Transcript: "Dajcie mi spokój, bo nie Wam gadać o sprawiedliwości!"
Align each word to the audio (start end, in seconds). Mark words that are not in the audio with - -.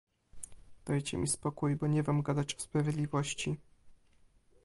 "Dajcie 0.85 1.17
mi 1.17 1.27
spokój, 1.27 1.75
bo 1.75 1.87
nie 1.87 2.03
Wam 2.03 2.21
gadać 2.21 2.55
o 2.55 2.59
sprawiedliwości!" 2.61 3.57